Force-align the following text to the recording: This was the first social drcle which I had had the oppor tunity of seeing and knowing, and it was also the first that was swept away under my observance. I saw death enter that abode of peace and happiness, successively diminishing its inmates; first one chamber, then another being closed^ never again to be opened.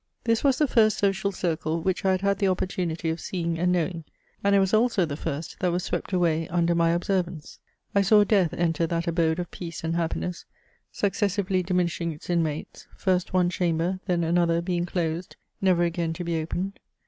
This 0.23 0.43
was 0.43 0.57
the 0.57 0.67
first 0.67 0.97
social 0.97 1.31
drcle 1.31 1.83
which 1.83 2.03
I 2.05 2.09
had 2.09 2.21
had 2.21 2.39
the 2.39 2.47
oppor 2.47 2.65
tunity 2.67 3.11
of 3.11 3.19
seeing 3.19 3.59
and 3.59 3.71
knowing, 3.71 4.03
and 4.43 4.55
it 4.55 4.59
was 4.59 4.73
also 4.73 5.05
the 5.05 5.15
first 5.15 5.57
that 5.59 5.71
was 5.71 5.83
swept 5.83 6.11
away 6.11 6.47
under 6.47 6.73
my 6.73 6.89
observance. 6.89 7.59
I 7.93 8.01
saw 8.01 8.23
death 8.23 8.51
enter 8.55 8.87
that 8.87 9.05
abode 9.07 9.37
of 9.37 9.51
peace 9.51 9.83
and 9.83 9.95
happiness, 9.95 10.45
successively 10.91 11.61
diminishing 11.61 12.11
its 12.11 12.31
inmates; 12.31 12.87
first 12.97 13.31
one 13.31 13.51
chamber, 13.51 13.99
then 14.07 14.23
another 14.23 14.59
being 14.59 14.87
closed^ 14.87 15.33
never 15.61 15.83
again 15.83 16.13
to 16.13 16.23
be 16.23 16.41
opened. 16.41 16.79